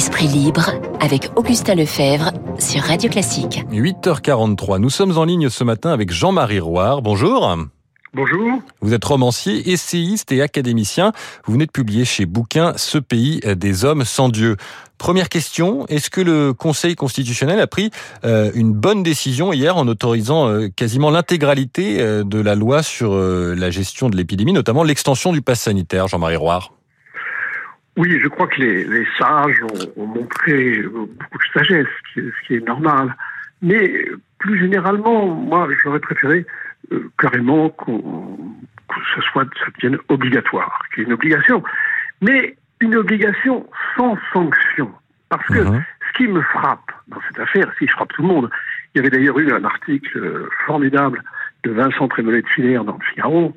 [0.00, 3.62] Esprit libre avec Augustin Lefebvre sur Radio Classique.
[3.70, 7.02] 8h43, nous sommes en ligne ce matin avec Jean-Marie Roire.
[7.02, 7.54] Bonjour.
[8.14, 8.62] Bonjour.
[8.80, 11.12] Vous êtes romancier, essayiste et académicien.
[11.44, 14.56] Vous venez de publier chez Bouquin Ce pays des hommes sans Dieu.
[14.96, 17.90] Première question, est-ce que le Conseil constitutionnel a pris
[18.24, 23.14] euh, une bonne décision hier en autorisant euh, quasiment l'intégralité euh, de la loi sur
[23.14, 26.72] la gestion de l'épidémie, notamment l'extension du pass sanitaire, Jean-Marie Roire?
[28.00, 29.62] Oui, je crois que les, sages
[29.98, 33.14] ont, montré beaucoup de sagesse, ce qui est normal.
[33.60, 34.06] Mais
[34.38, 36.46] plus généralement, moi, j'aurais préféré
[36.92, 38.38] euh, carrément qu'on,
[38.88, 41.62] que ce soit, ça devienne obligatoire, qu'il y ait une obligation.
[42.22, 44.90] Mais une obligation sans sanction.
[45.28, 45.84] Parce que mhm.
[46.08, 48.50] ce qui me frappe dans cette affaire, si je frappe tout le monde,
[48.94, 51.22] il y avait d'ailleurs eu un article euh, formidable
[51.64, 53.54] de Vincent Trémollet de Filaire dans le Figaro,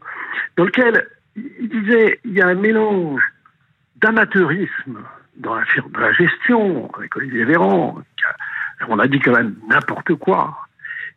[0.57, 3.23] dans lequel il disait il y a un mélange
[4.03, 4.99] d'amateurisme
[5.37, 5.63] dans la,
[5.99, 7.97] la gestion, avec Olivier Véran,
[8.87, 10.55] on a dit quand même n'importe quoi,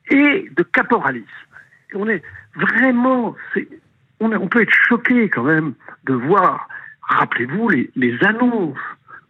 [0.08, 1.26] et de caporalisme
[1.94, 2.22] on est
[2.54, 3.34] vraiment,
[4.20, 6.68] on, on, peut être choqué quand même de voir,
[7.02, 8.78] rappelez-vous, les, annonces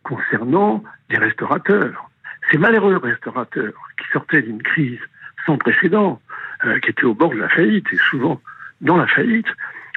[0.03, 2.11] concernant les restaurateurs.
[2.51, 5.01] Ces malheureux restaurateurs qui sortaient d'une crise
[5.45, 6.20] sans précédent,
[6.65, 8.41] euh, qui étaient au bord de la faillite et souvent
[8.81, 9.48] dans la faillite,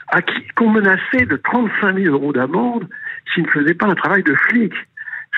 [0.08, 2.88] à qui qu'on menaçait de 35 000 euros d'amende
[3.34, 4.74] s'ils ne faisaient pas un travail de flic.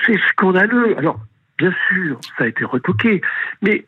[0.06, 0.96] C'est scandaleux.
[0.98, 1.20] Alors,
[1.58, 3.20] bien sûr, ça a été retoqué,
[3.62, 3.84] mais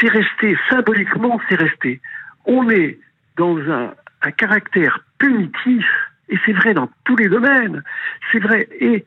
[0.00, 2.00] c'est resté, symboliquement, c'est resté.
[2.44, 2.98] On est
[3.36, 3.92] dans un,
[4.36, 5.86] caractère punitif,
[6.28, 7.84] et c'est vrai dans tous les domaines,
[8.32, 9.04] c'est vrai, et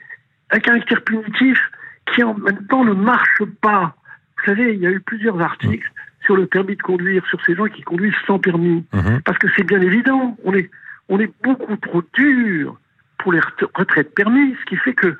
[0.49, 1.59] un caractère punitif
[2.05, 3.95] qui en même temps ne marche pas.
[4.37, 5.91] Vous savez, il y a eu plusieurs articles
[6.23, 8.85] sur le permis de conduire, sur ces gens qui conduisent sans permis.
[8.93, 9.21] Mhm.
[9.25, 10.69] Parce que c'est bien évident, on est,
[11.09, 12.77] on est beaucoup trop dur
[13.19, 13.41] pour les
[13.75, 15.15] retraites permis, ce qui fait que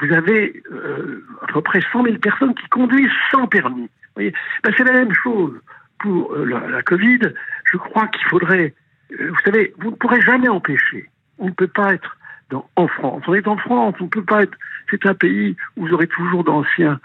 [0.00, 3.88] vous avez euh, à peu près 100 000 personnes qui conduisent sans permis.
[4.16, 4.32] Ben,
[4.76, 5.58] c'est la même chose
[5.98, 7.20] pour euh, la, Covid.
[7.64, 8.74] Je crois qu'il faudrait,
[9.12, 11.08] euh, vous savez, vous ne pourrez jamais empêcher.
[11.38, 12.16] On ne peut pas être
[12.50, 13.22] dans, en France.
[13.26, 14.56] On est en France, on ne peut pas être.
[14.90, 17.00] C'est un pays où vous aurez toujours d'anciens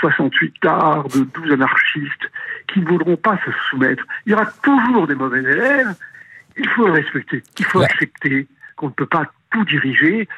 [0.00, 2.30] 68 tards, de 12 anarchistes
[2.68, 4.04] qui ne voudront pas se soumettre.
[4.26, 5.94] Il y aura toujours des mauvais élèves.
[6.58, 7.42] Il faut le respecter.
[7.58, 10.28] Il faut accepter qu'on ne peut pas tout diriger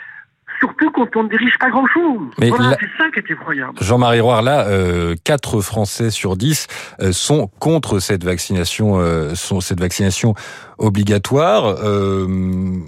[0.59, 2.31] surtout quand on ne dirige pas grand-chose.
[2.38, 3.75] Voilà, c'est ça qui est effroyable.
[3.81, 6.66] Jean-Marie Roire, là, euh, 4 Français sur 10
[7.00, 10.34] euh, sont contre cette vaccination, euh, sont cette vaccination
[10.78, 11.77] obligatoire.
[11.82, 12.27] Euh,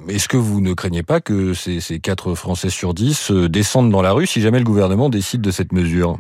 [0.09, 3.91] est-ce que vous ne craignez pas que ces, ces 4 Français sur 10 euh, descendent
[3.91, 6.19] dans la rue si jamais le gouvernement décide de cette mesure?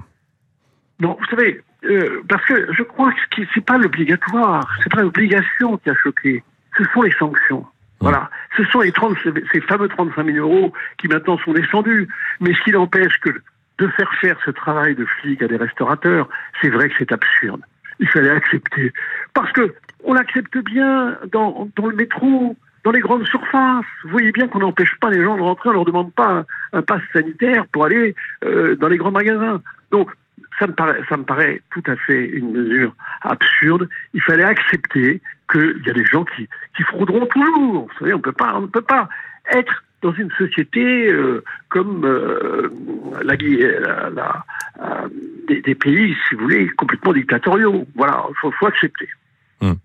[1.01, 1.63] Non, vous savez,
[2.29, 6.43] parce que je crois que c'est pas l'obligatoire, c'est pas l'obligation qui a choqué,
[6.77, 7.65] ce sont les sanctions.
[8.01, 8.31] Voilà.
[8.57, 9.17] Ce sont les 30,
[9.53, 12.09] ces fameux 35 000 euros qui maintenant sont descendus.
[12.41, 13.31] Mais ce qui n'empêche que
[13.79, 16.29] de faire faire ce travail de flic à des restaurateurs,
[16.61, 17.61] c'est vrai que c'est absurde.
[18.01, 18.93] Il fallait accepter.
[19.35, 23.85] Parce que on l'accepte bien dans, le métro, dans les grandes surfaces.
[24.05, 26.83] Vous voyez bien qu'on n'empêche pas les gens de rentrer, on leur demande pas un,
[26.83, 28.15] passe sanitaire pour aller
[28.45, 29.61] euh, dans les grands magasins.
[29.91, 30.11] Donc,
[30.59, 33.89] ça me, paraît, ça me paraît tout à fait une mesure absurde.
[34.15, 35.21] Il fallait accepter
[35.51, 37.87] qu'il y a des gens qui, qui frauderont toujours.
[37.87, 39.09] Vous savez, on peut pas, on ne peut pas
[39.51, 42.71] être dans une société euh, comme euh,
[43.23, 43.35] la,
[44.11, 44.45] la,
[44.81, 45.09] euh,
[45.49, 47.87] des, pays, si vous voulez, complètement dictatoriaux.
[47.97, 49.09] Voilà, il faut, faut, accepter.
[49.61, 49.77] Hum.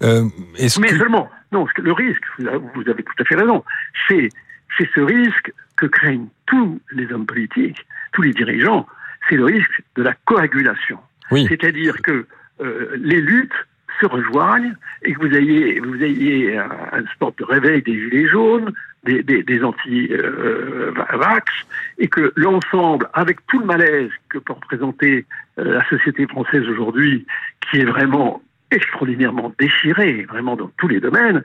[0.00, 3.64] Mais seulement, non, le risque, vous avez tout à fait raison,
[4.08, 4.28] c'est
[4.76, 8.86] c'est ce risque que craignent tous les hommes politiques, tous les dirigeants,
[9.28, 10.98] c'est le risque de la coagulation.
[11.30, 12.26] C'est-à-dire que
[12.96, 13.54] les luttes
[14.00, 18.72] se rejoignent et que vous ayez, vous ayez un, sport de réveil des gilets jaunes,
[19.04, 21.52] des, des, anti-vax,
[21.98, 25.26] et que l'ensemble, avec tout le malaise que peut représenter
[25.58, 27.26] euh, la société française aujourd'hui,
[27.60, 31.42] qui est vraiment extraordinairement déchirée, vraiment dans tous les domaines,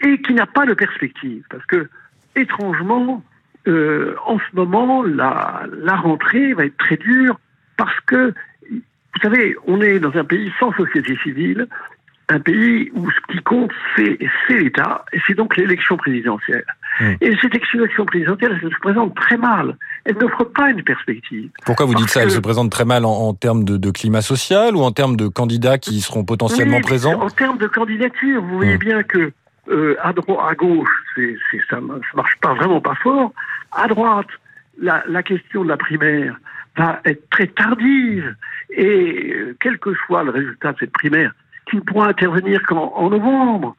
[0.00, 1.44] et qui n'a pas de perspective.
[1.50, 1.88] Parce que,
[2.34, 3.22] étrangement,
[3.66, 7.38] euh, en ce moment, la, la rentrée va être très dure
[7.76, 8.32] parce que
[8.70, 11.66] vous savez, on est dans un pays sans société civile,
[12.28, 14.18] un pays où ce qui compte, c'est
[14.50, 16.64] l'État, et c'est donc l'élection présidentielle.
[17.20, 19.76] Et cette élection présidentielle, elle se présente très mal.
[20.04, 21.50] Elle n'offre pas une perspective.
[21.64, 24.80] Pourquoi vous dites ça Elle se présente très mal en, termes de, climat social ou
[24.80, 27.20] en termes de candidats qui seront potentiellement présents?
[27.20, 28.78] En termes de candidature, vous voyez hmm.
[28.78, 29.32] bien que
[29.68, 31.36] euh, à droite, à gauche, c'est
[31.68, 33.32] ça, ne marche pas vraiment pas fort.
[33.72, 34.28] À droite,
[34.78, 36.38] la, la question de la primaire,
[36.76, 38.34] va être très tardive.
[38.70, 41.32] Et euh, quel que soit le résultat de cette primaire,
[41.68, 43.76] qui ne pourra intervenir qu'en novembre,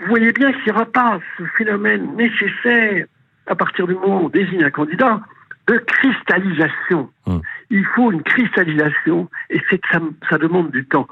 [0.00, 3.06] vous voyez bien qu'il n'y aura pas ce phénomène nécessaire
[3.46, 5.20] à partir du moment où on désigne un candidat
[5.66, 7.10] de cristallisation.
[7.26, 7.38] Hmm.
[7.70, 11.06] Il faut une cristallisation et c'est que ça, ça demande du temps.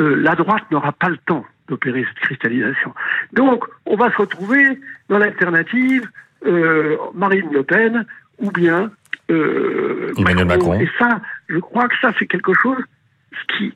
[0.00, 2.94] Euh, la droite n'aura pas le temps d'opérer cette cristallisation.
[3.32, 6.08] Donc, on va se retrouver dans l'alternative
[6.46, 8.06] euh, Marine Le Pen
[8.38, 8.90] ou bien
[9.30, 10.74] euh, Emmanuel Macron.
[10.80, 12.82] Et ça, je crois que ça, c'est quelque chose
[13.56, 13.72] qui,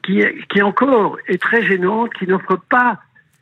[0.49, 3.01] qui, encore est très gênant, qui n'offre pas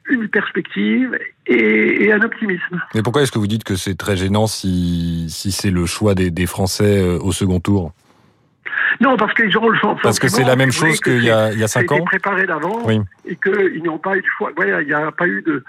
[0.08, 2.80] une perspective et, et, un optimisme.
[2.94, 6.14] Mais pourquoi est-ce que vous dites que c'est très gênant si, si c'est le choix
[6.14, 7.92] des, des Français euh, au second tour?
[9.00, 10.00] Non, parce qu'ils auront le sentiment.
[10.02, 12.04] Parce que c'est la même chose qu'il y a, il y a cinq ans.
[12.04, 13.00] préparé d'avant oui.
[13.26, 14.50] et qu'ils n'ont pas eu de choix.
[14.56, 15.64] Ouais, il n'y a pas eu de.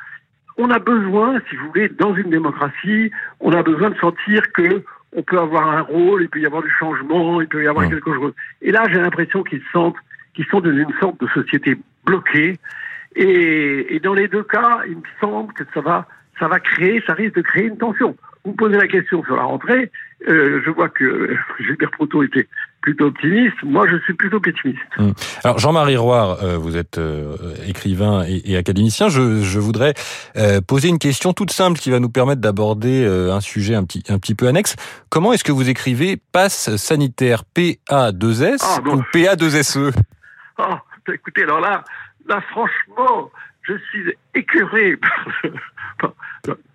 [0.58, 4.84] On a besoin, si vous voulez, dans une démocratie, on a besoin de sentir que
[5.16, 7.86] on peut avoir un rôle, il peut y avoir du changement, il peut y avoir
[7.86, 7.90] mmh.
[7.90, 8.34] quelque chose.
[8.62, 9.96] Et là, j'ai l'impression qu'ils sentent
[10.34, 12.58] qu'ils sont dans une sorte de société bloquée.
[13.16, 16.08] Et, et, dans les deux cas, il me semble que ça va,
[16.40, 18.16] ça va créer, ça risque de créer une tension.
[18.44, 19.92] Vous me posez la question sur la rentrée,
[20.28, 22.48] euh, je vois que Gilbert Proto était
[22.82, 23.56] plutôt optimiste.
[23.64, 24.80] Moi, je suis plutôt pessimiste.
[24.98, 25.14] Hum.
[25.44, 27.36] Alors, Jean-Marie Roire, euh, vous êtes euh,
[27.68, 29.10] écrivain et, et, académicien.
[29.10, 29.94] Je, je voudrais
[30.36, 34.04] euh, poser une question toute simple qui va nous permettre d'aborder un sujet un petit,
[34.10, 34.76] un petit peu annexe.
[35.10, 39.94] Comment est-ce que vous écrivez passe sanitaire PA2S ah, ou PA2SE
[40.58, 40.82] Ah,
[41.14, 41.84] écoutez, alors là,
[42.28, 43.32] là, franchement,
[43.64, 44.98] je suis écœuré
[46.00, 46.14] par,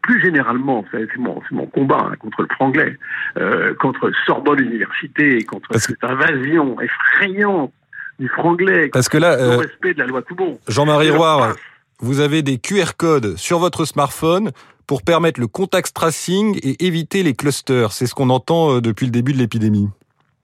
[0.02, 2.96] plus généralement, c'est mon, mon, combat hein, contre le franglais,
[3.36, 7.72] euh, contre Sorbonne Université, contre Parce cette invasion effrayante
[8.18, 10.58] du franglais, Parce que là, euh, respect de la loi Toubon.
[10.68, 11.54] Jean-Marie Roire,
[12.00, 14.50] vous avez des QR codes sur votre smartphone
[14.86, 17.92] pour permettre le contact tracing et éviter les clusters.
[17.92, 19.88] C'est ce qu'on entend euh, depuis le début de l'épidémie.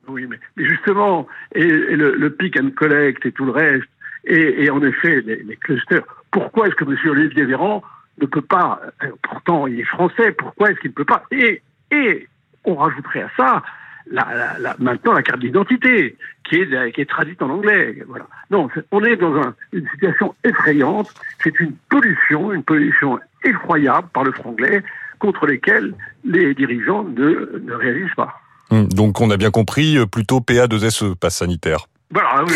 [0.09, 3.89] Oui, mais, mais, justement, et, et le, le, pick and collect et tout le reste,
[4.25, 6.03] et, et en effet, les, les clusters.
[6.31, 6.97] Pourquoi est-ce que M.
[7.11, 7.83] Olivier Véran
[8.21, 11.25] ne peut pas, euh, pourtant il est français, pourquoi est-ce qu'il ne peut pas?
[11.31, 12.29] Et, et
[12.65, 13.63] on rajouterait à ça
[14.11, 16.17] la, la, maintenant la carte d'identité
[16.49, 18.03] qui est, qui est traduite en anglais.
[18.07, 18.27] Voilà.
[18.51, 21.13] Non, on est dans un, une situation effrayante.
[21.43, 24.83] C'est une pollution, une pollution effroyable par le franglais
[25.19, 25.95] contre lesquels
[26.25, 28.41] les dirigeants ne, ne réalisent pas.
[28.71, 31.87] Hum, donc on a bien compris, euh, plutôt PA2SE, passe sanitaire.
[32.11, 32.55] Voilà, oui,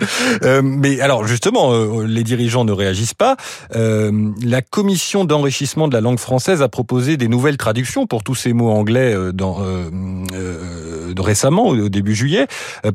[0.42, 3.36] euh, mais alors justement, euh, les dirigeants ne réagissent pas.
[3.76, 8.34] Euh, la commission d'enrichissement de la langue française a proposé des nouvelles traductions pour tous
[8.34, 9.58] ces mots anglais euh, dans,
[11.22, 12.46] récemment, au début juillet.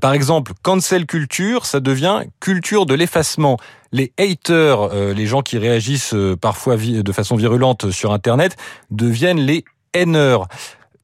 [0.02, 3.58] par exemple, cancel culture, ça devient culture de l'effacement.
[3.92, 8.56] Les haters, les gens qui réagissent parfois de façon virulente sur Internet,
[8.92, 9.64] deviennent les
[9.94, 10.48] haineurs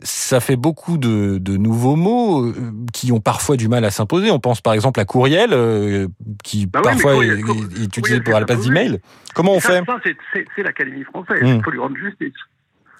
[0.01, 2.53] ça fait beaucoup de, de, nouveaux mots euh,
[2.93, 4.31] qui ont parfois du mal à s'imposer.
[4.31, 6.07] On pense par exemple à courriel, euh,
[6.43, 8.99] qui bah parfois oui, est, est, est, utilisé pour à la place d'email.
[9.33, 10.17] Comment on ça, fait
[10.55, 11.39] c'est l'Académie française.
[11.41, 11.63] Il mmh.
[11.63, 12.33] faut lui rendre justice.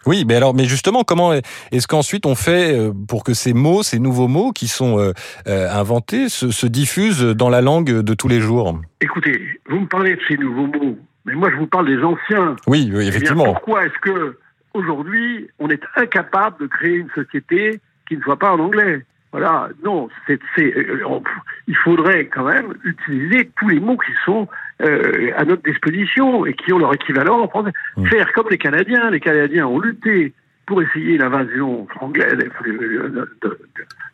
[0.06, 3.81] Oui, mais alors, mais justement, comment est-ce qu'ensuite on fait euh, pour que ces mots,
[3.81, 5.13] ces nouveaux mots qui sont euh,
[5.48, 8.80] inventés, se, se, diffusent dans la langue de tous les jours?
[9.01, 9.39] Écoutez,
[9.69, 12.56] vous me parlez de ces nouveaux mots, mais moi je vous parle des anciens.
[12.68, 13.45] Oui, oui effectivement.
[13.45, 14.38] Eh bien, pourquoi est-ce que
[14.75, 19.06] aujourd'hui, on est incapable de créer une société qui ne soit pas en anglais.
[19.31, 21.19] Voilà, non, c'est, euh,
[21.68, 24.48] il faudrait quand même utiliser tous les mots qui sont
[24.81, 27.74] euh, à notre disposition et qui ont leur équivalent en français.
[27.98, 28.06] Mmh.
[28.07, 29.10] Faire comme les Canadiens.
[29.10, 30.33] Les Canadiens ont lutté
[30.66, 33.27] pour essayer l'invasion anglaise de,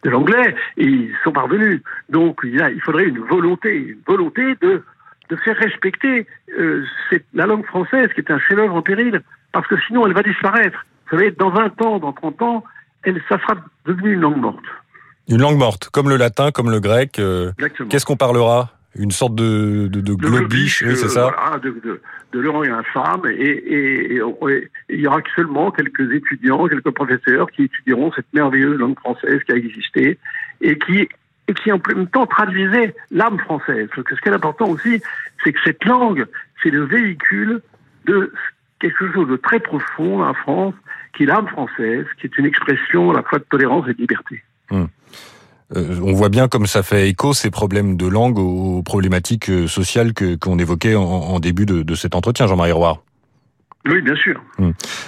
[0.04, 1.82] de, l'anglais et ils sont parvenus.
[2.10, 4.84] Donc il, a, il faudrait une volonté, une volonté de,
[5.30, 6.26] de faire respecter
[6.60, 10.14] euh, cette, la langue française qui est un chef-d'œuvre en péril parce que sinon elle
[10.14, 10.86] va disparaître.
[11.12, 12.64] Vous savez, dans 20 ans, dans 30 ans,
[13.04, 13.56] elle, ça sera
[13.86, 14.64] devenu une langue morte.
[15.28, 17.20] Une langue morte, comme le latin, comme le grec.
[17.20, 17.52] Euh,
[17.90, 18.72] Qu'est-ce qu'on parlera?
[18.96, 22.02] Une sorte de, de, de globiche, oui, c'est ça euh, voilà, de, de,
[22.34, 27.50] de et infâme, et, et, et, et, il y aura seulement quelques étudiants, quelques professeurs
[27.52, 30.20] qui étudieront cette merveilleuse langue française qui a existé,
[30.60, 31.08] et qui
[31.48, 33.88] et qui en même temps traduisait l'âme française.
[33.96, 35.02] Parce que ce qui est important aussi,
[35.44, 36.26] c'est que cette langue,
[36.62, 37.62] c'est le véhicule
[38.06, 38.34] de
[38.82, 40.74] quelque chose de très profond en France,
[41.16, 44.00] qui est l'âme française, qui est une expression à la fois de tolérance et de
[44.00, 44.44] liberté.
[44.72, 44.88] Hum.
[45.76, 49.68] Euh, on voit bien comme ça fait écho ces problèmes de langue aux problématiques euh,
[49.68, 53.04] sociales que qu'on évoquait en, début de, de cet entretien, Jean-Marie Roire.
[53.86, 54.40] Oui, bien sûr.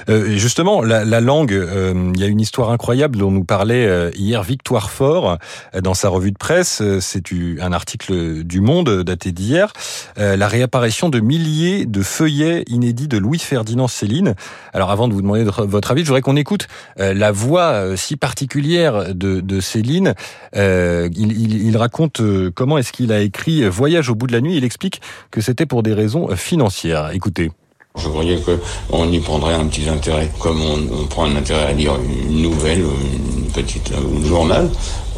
[0.09, 3.85] Euh, justement, la, la langue, euh, il y a une histoire incroyable dont nous parlait
[3.85, 5.37] euh, hier Victoire Fort
[5.75, 6.81] euh, dans sa revue de presse.
[6.81, 7.23] Euh, c'est
[7.61, 9.73] un article du Monde daté d'hier.
[10.17, 14.33] la réapparition de milliers de feuillets inédits de Louis-Ferdinand Céline.
[14.73, 19.13] Alors, avant de vous demander votre avis, je voudrais qu'on écoute la voix si particulière
[19.15, 20.13] de, de Céline.
[20.55, 22.21] Il, il, il, raconte
[22.53, 24.57] comment est-ce qu'il a écrit Voyage au bout de la nuit.
[24.57, 25.01] Il explique
[25.31, 27.11] que c'était pour des raisons financières.
[27.13, 27.51] Écoutez.
[27.95, 31.93] Je voyais qu'on y prendrait un petit intérêt, comme on, prend un intérêt à lire
[32.27, 33.93] une nouvelle, une petite
[34.25, 34.67] journal,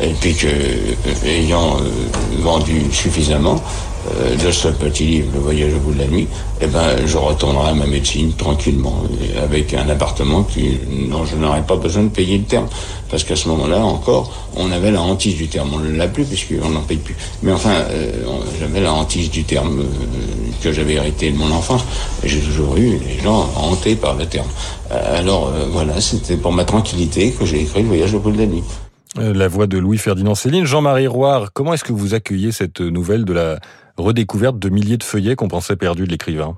[0.01, 0.47] et puis que,
[1.25, 1.77] ayant
[2.41, 3.61] vendu suffisamment,
[4.13, 6.27] euh, de ce petit livre, Le voyage au bout de la nuit,
[6.61, 9.03] eh ben, je retournerai à ma médecine tranquillement,
[9.41, 10.77] avec un appartement qui,
[11.09, 12.67] dont je n'aurais pas besoin de payer le terme.
[13.09, 15.71] Parce qu'à ce moment-là, encore, on avait la hantise du terme.
[15.73, 17.15] On ne l'a plus puisqu'on n'en paye plus.
[17.41, 18.11] Mais enfin, euh,
[18.59, 19.83] j'avais la hantise du terme euh,
[20.61, 21.81] que j'avais hérité de mon enfance.
[22.23, 24.47] J'ai toujours eu les gens hantés par le terme.
[24.91, 28.45] alors voilà, c'était pour ma tranquillité que j'ai écrit Le voyage au bout de la
[28.45, 28.63] nuit.
[29.17, 30.65] La voix de Louis-Ferdinand Céline.
[30.65, 33.59] Jean-Marie Roire, comment est-ce que vous accueillez cette nouvelle de la
[33.95, 36.57] redécouverte de milliers de feuillets qu'on pensait perdus de l'écrivain?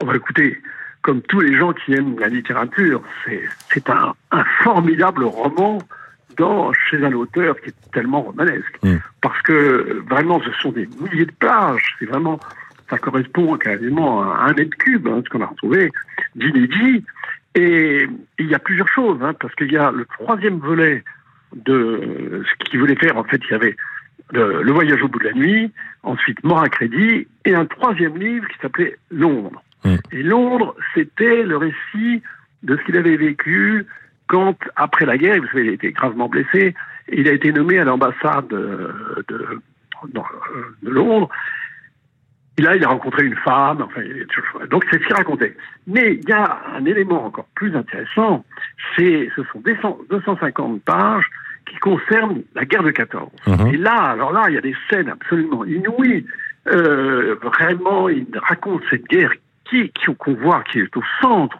[0.00, 0.58] Oh bah Écoutez,
[1.02, 3.02] comme tous les gens qui aiment la littérature,
[3.74, 5.78] c'est un, un, formidable roman
[6.38, 8.78] dans, chez un auteur qui est tellement romanesque.
[8.82, 8.96] Hmm.
[9.20, 11.94] Parce que vraiment, ce sont des milliers de pages.
[11.98, 12.40] C'est vraiment,
[12.88, 15.90] ça correspond quasiment à un mètre cube, hein, ce qu'on a retrouvé
[16.34, 17.04] d'inédit.
[17.54, 21.04] Et il y a plusieurs choses, hein, parce qu'il y a le troisième volet
[21.54, 23.16] de ce qu'il voulait faire.
[23.16, 23.76] En fait, il y avait
[24.32, 28.46] le, Voyage au bout de la nuit, ensuite Mort à crédit, et un troisième livre
[28.48, 29.62] qui s'appelait Londres.
[30.12, 32.22] Et Londres, c'était le récit
[32.62, 33.86] de ce qu'il avait vécu
[34.26, 36.74] quand, après la guerre, vous savez, il a été gravement blessé,
[37.10, 39.60] il a été nommé à l'ambassade de, de,
[40.12, 41.28] de, Londres.
[42.60, 44.02] Et là, il a rencontré une femme, enfin,
[44.70, 45.56] donc c'est ce qu'il racontait.
[45.86, 48.44] Mais il y a un élément encore plus intéressant,
[48.94, 49.62] c'est, ce sont
[50.10, 51.24] 250 pages
[51.64, 53.30] qui concerne la guerre de 14.
[53.46, 53.66] Mhm.
[53.68, 56.26] Et là, alors là, il y a des scènes absolument inouïes.
[56.66, 59.32] Euh, vraiment, il raconte cette guerre
[59.64, 61.56] qui, qu'on voit, qui est au centre,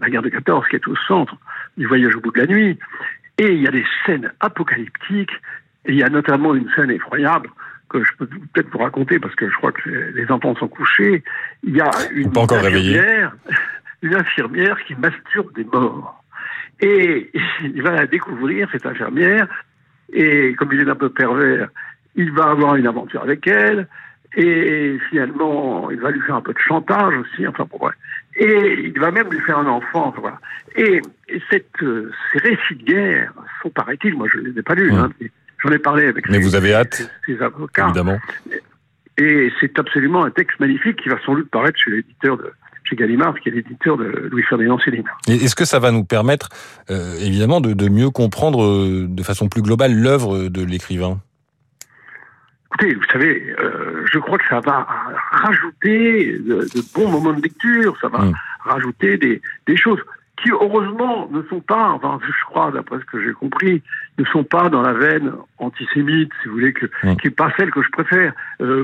[0.00, 1.34] la guerre de 14, qui est au centre
[1.78, 2.78] du voyage au bout de la nuit.
[3.38, 5.32] Et il y a des scènes apocalyptiques.
[5.86, 7.48] Et il y a notamment une scène effroyable
[7.92, 11.22] que je peux peut-être vous raconter parce que je crois que les enfants sont couchés.
[11.62, 13.36] Il y a une, infirmière,
[14.02, 16.24] une infirmière qui masturbe des morts.
[16.80, 17.30] Et
[17.62, 19.46] il va la découvrir, cette infirmière,
[20.12, 21.68] et comme il est un peu pervers,
[22.16, 23.86] il va avoir une aventure avec elle,
[24.34, 27.94] et finalement, il va lui faire un peu de chantage aussi, enfin pour vrai.
[28.36, 30.40] Et il va même lui faire un enfant, voilà.
[30.74, 31.02] Et,
[31.50, 33.32] cette, ces récits de guerre
[33.62, 35.10] sont, paraît-il, moi je ne les ai pas lus, hein,
[35.62, 37.86] j'en ai parlé avec Mais vous avez hâte, ces avocats.
[37.86, 38.18] Évidemment.
[39.18, 42.50] Et c'est absolument un texte magnifique qui va sans doute paraître chez l'éditeur de,
[42.84, 45.04] chez Gallimard, qui est l'éditeur de Louis-Ferdinand Céline.
[45.28, 46.48] Est-ce que ça va nous permettre,
[46.90, 51.20] euh, évidemment, de, mieux comprendre euh, de façon plus globale l'œuvre de l'écrivain?
[52.74, 54.86] Écoutez, vous savez, euh, je crois que ça va
[55.30, 58.34] rajouter de, bons moments de lecture, ça va mm.
[58.64, 60.00] rajouter des, des choses
[60.42, 63.82] qui heureusement ne sont pas, enfin je crois d'après ce que j'ai compris,
[64.18, 67.16] ne sont pas dans la veine antisémite, si vous voulez, que, mm.
[67.16, 68.32] qui n'est pas celle que je préfère,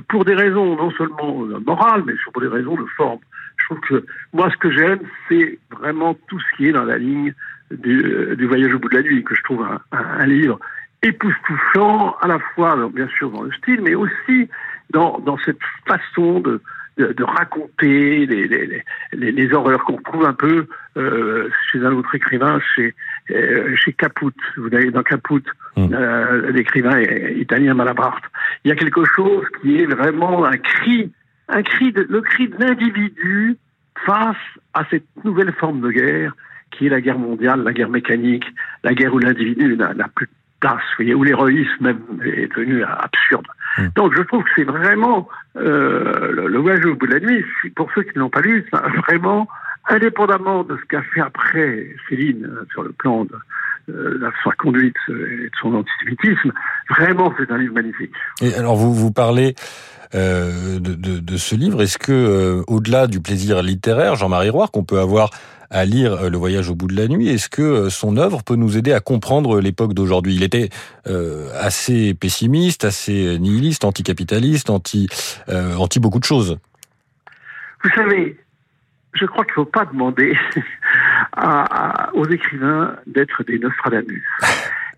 [0.08, 3.18] pour des raisons non seulement morales, mais pour des raisons de forme.
[3.56, 6.98] Je trouve que moi, ce que j'aime, c'est vraiment tout ce qui est dans la
[6.98, 7.34] ligne
[7.70, 10.58] du, euh, Voyage au bout de la nuit, que je trouve un, livre
[11.02, 14.48] époustouflant, à la fois, bien sûr, dans le style, mais aussi
[14.90, 16.60] dans, dans cette façon de,
[16.98, 22.14] de, raconter les, les, les, les horreurs qu'on trouve un peu euh, chez un autre
[22.14, 22.94] écrivain, chez,
[23.30, 24.34] euh, chez Caput.
[24.56, 25.44] Vous avez dans Caput,
[25.76, 25.94] mm.
[25.94, 28.24] euh, l'écrivain italien Malabarte.
[28.64, 31.12] Il y a quelque chose qui est vraiment un cri
[31.50, 33.56] un cri de, le cri de l'individu
[34.04, 34.36] face
[34.74, 36.34] à cette nouvelle forme de guerre
[36.70, 38.44] qui est la guerre mondiale, la guerre mécanique,
[38.84, 43.46] la guerre où l'individu n'a plus de place, où l'héroïsme même est devenu absurde.
[43.78, 43.88] Hmm.
[43.94, 47.44] Donc je trouve que c'est vraiment euh, le, voyage au bout de la nuit,
[47.76, 48.66] pour ceux qui ne l'ont pas lu,
[49.06, 49.48] vraiment,
[49.88, 53.34] indépendamment de ce qu'a fait après Céline euh, sur le plan de,
[53.90, 56.52] euh, sa conduite et de son antisémitisme,
[56.90, 58.12] vraiment c'est un livre magnifique.
[58.42, 59.54] Et alors vous, vous parlez
[60.14, 61.82] euh, de, de, de, ce livre.
[61.82, 65.28] Est-ce que, euh, au-delà du plaisir littéraire, Jean-Marie Roire, qu'on peut avoir
[65.70, 68.56] à lire euh, Le Voyage au bout de la nuit, est-ce que son œuvre peut
[68.56, 70.34] nous aider à comprendre l'époque d'aujourd'hui?
[70.34, 70.68] Il était
[71.54, 75.08] assez pessimiste, assez nihiliste, anticapitaliste, anti,
[75.48, 76.58] anti beaucoup de choses.
[77.82, 78.36] Vous savez,
[79.14, 80.36] je crois qu'il ne faut pas demander
[81.32, 84.24] à, aux écrivains d'être des Nostradamus.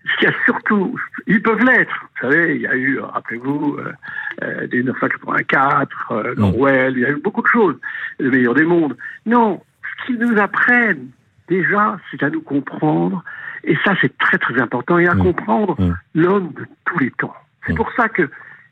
[0.06, 1.94] Ce qu'il y a surtout, ils peuvent l'être.
[2.02, 3.92] Vous savez, il y a eu, rappelez-vous, euh,
[4.42, 7.76] euh, 1984, euh, Orwell, il y a eu beaucoup de choses,
[8.18, 8.96] le meilleur des mondes.
[9.26, 9.60] Non,
[10.06, 11.08] qu'ils nous apprennent,
[11.48, 13.22] déjà, c'est à nous comprendre,
[13.64, 15.76] et ça c'est très très important, et à comprendre
[16.14, 17.34] l'homme de tous les temps.
[17.66, 18.28] C'est pour ça que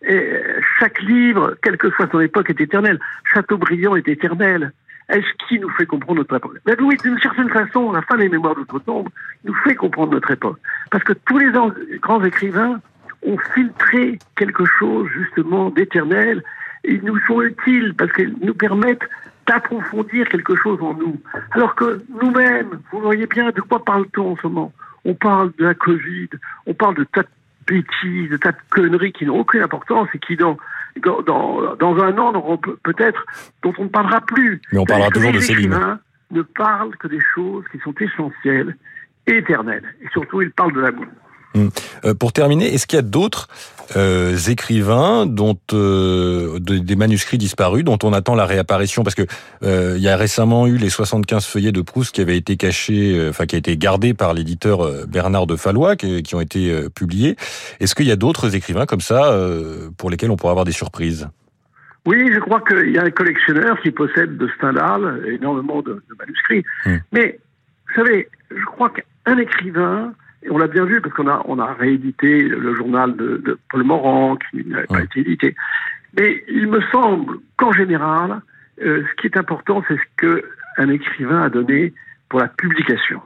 [0.08, 2.98] euh, chaque livre, quelle que soit son époque, est éternel.
[3.32, 4.72] Chateaubriand est éternel
[5.08, 6.58] est-ce qui nous fait comprendre notre époque?
[6.66, 9.08] Ben Oui, d'une certaine façon, la fin des mémoires d'outre-tombe
[9.44, 10.58] nous fait comprendre notre époque.
[10.90, 11.50] Parce que tous les
[11.98, 12.80] grands écrivains
[13.22, 16.42] ont filtré quelque chose, justement, d'éternel.
[16.84, 19.08] Ils nous sont utiles parce qu'ils nous permettent
[19.48, 21.18] d'approfondir quelque chose en nous.
[21.52, 24.72] Alors que nous-mêmes, vous voyez bien de quoi parle-t-on en ce moment
[25.04, 26.28] on parle de la Covid,
[26.66, 27.28] on parle de tas de
[27.66, 30.56] bêtises, de tas de conneries qui n'ont aucune importance et qui, dans,
[31.02, 33.24] dans, dans un an, peut-être,
[33.62, 34.60] dont on ne parlera plus.
[34.72, 35.98] Mais on parlera toujours de livres.
[36.30, 38.76] ne parlent que des choses qui sont essentielles
[39.26, 39.94] et éternelles.
[40.02, 41.06] Et surtout, ils parlent de l'amour.
[41.54, 41.70] Hum.
[42.04, 43.48] Euh, pour terminer, est-ce qu'il y a d'autres
[43.96, 49.02] euh, écrivains dont euh, des manuscrits disparus dont on attend la réapparition?
[49.02, 49.22] Parce que
[49.62, 53.46] il y a récemment eu les 75 feuillets de Proust qui avaient été cachés, enfin
[53.46, 57.36] qui a été gardés par l'éditeur Bernard de Fallois qui, qui ont été publiés.
[57.80, 59.36] Est-ce qu'il y a d'autres écrivains comme ça
[59.96, 61.28] pour lesquels on pourrait avoir des surprises?
[62.06, 66.14] Oui, je crois qu'il y a un collectionneur qui possède de Stendhal énormément de, de
[66.18, 66.64] manuscrits.
[66.86, 67.00] Hum.
[67.12, 67.38] Mais,
[67.88, 71.58] vous savez, je crois qu'un écrivain, et on l'a bien vu parce qu'on a, on
[71.58, 75.54] a réédité le journal de, de Paul Morand qui n'avait pas été édité.
[76.16, 78.40] Mais il me semble qu'en général,
[78.82, 80.44] euh, ce qui est important, c'est ce que
[80.76, 81.92] un écrivain a donné
[82.28, 83.20] pour la publication.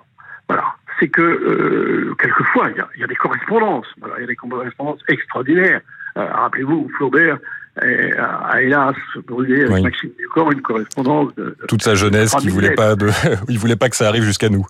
[0.48, 0.64] Voilà.
[0.98, 3.86] C'est que euh, quelquefois, il y, a, il y, a, des correspondances.
[3.98, 5.80] Voilà, il y a des correspondances extraordinaires.
[6.16, 7.38] Euh, Rappelez-vous, Flaubert
[7.76, 8.94] a, hélas
[9.26, 13.08] brûlé avec Maxime Ducor une correspondance de, toute sa jeunesse qui voulait pas de,
[13.48, 14.66] il voulait pas que ça arrive jusqu'à nous.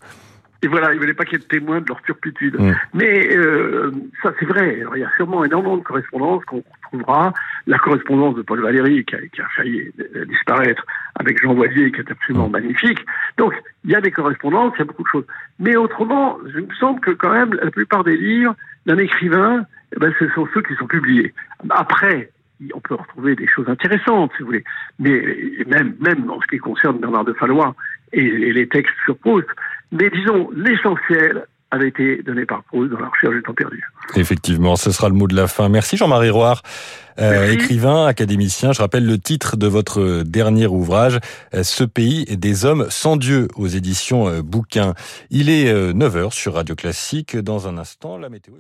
[0.63, 2.59] Et voilà, ils ne voulaient pas qu'il y ait de témoins de leur turpitude.
[2.59, 2.73] Mm.
[2.95, 3.91] Mais euh,
[4.23, 4.83] ça, c'est vrai.
[4.95, 7.33] il y a sûrement énormément de correspondances qu'on retrouvera.
[7.67, 9.93] La correspondance de Paul Valéry, qui a, qui a failli
[10.29, 10.85] disparaître,
[11.17, 12.53] avec Jean Voisier, qui est absolument mm.
[12.53, 13.05] magnifique.
[13.39, 13.55] Donc,
[13.85, 15.27] il y a des correspondances, il y a beaucoup de choses.
[15.59, 18.55] Mais autrement, il me semble que quand même, la plupart des livres
[18.87, 21.35] d'un écrivain, eh ben, ce sont ceux qui sont publiés.
[21.71, 22.31] Après,
[22.75, 24.65] on peut retrouver des choses intéressantes, si vous voulez.
[24.99, 25.23] Mais
[25.67, 27.75] même, même en ce qui concerne Bernard de Fallois
[28.13, 29.49] et, les textes sur Proust.
[29.93, 33.83] Mais disons, l'essentiel avait été donné par Proust dans la recherche du temps perdu.
[34.15, 35.69] Effectivement, ce sera le mot de la fin.
[35.69, 36.63] Merci Jean-Marie Roire,
[37.19, 38.73] euh, écrivain, académicien.
[38.73, 41.19] Je rappelle le titre de votre dernier ouvrage,
[41.55, 44.95] euh, Ce pays des hommes sans Dieu, aux éditions euh, Bouquin.
[45.31, 47.37] Il est 9h sur Radio Classique.
[47.37, 48.55] Dans un instant, la météo.